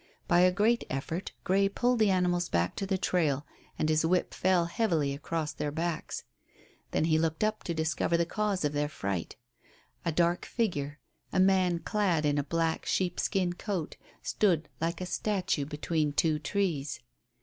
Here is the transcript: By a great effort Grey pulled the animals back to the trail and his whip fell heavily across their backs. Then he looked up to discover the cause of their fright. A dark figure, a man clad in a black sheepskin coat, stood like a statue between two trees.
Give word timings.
By 0.27 0.39
a 0.39 0.51
great 0.51 0.83
effort 0.89 1.31
Grey 1.43 1.69
pulled 1.69 1.99
the 1.99 2.09
animals 2.09 2.49
back 2.49 2.75
to 2.77 2.87
the 2.87 2.97
trail 2.97 3.45
and 3.77 3.87
his 3.87 4.03
whip 4.03 4.33
fell 4.33 4.65
heavily 4.65 5.13
across 5.13 5.53
their 5.53 5.69
backs. 5.69 6.23
Then 6.89 7.05
he 7.05 7.19
looked 7.19 7.43
up 7.43 7.61
to 7.65 7.75
discover 7.75 8.17
the 8.17 8.25
cause 8.25 8.65
of 8.65 8.73
their 8.73 8.89
fright. 8.89 9.35
A 10.03 10.11
dark 10.11 10.47
figure, 10.47 10.97
a 11.31 11.39
man 11.39 11.77
clad 11.77 12.25
in 12.25 12.39
a 12.39 12.43
black 12.43 12.87
sheepskin 12.87 13.53
coat, 13.53 13.95
stood 14.23 14.69
like 14.79 15.01
a 15.01 15.05
statue 15.05 15.65
between 15.65 16.13
two 16.13 16.39
trees. 16.39 17.01